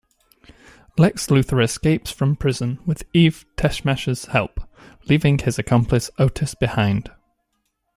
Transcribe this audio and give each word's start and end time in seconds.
Lex 0.97 1.27
Luthor 1.27 1.63
escapes 1.63 2.09
from 2.09 2.35
prison 2.35 2.79
with 2.87 3.03
Eve 3.13 3.45
Teschmacher's 3.55 4.25
help, 4.25 4.59
leaving 5.07 5.37
his 5.37 5.59
accomplice 5.59 6.09
Otis 6.17 6.55
behind. 6.55 7.11